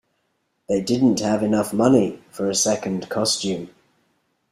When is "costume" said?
3.07-3.69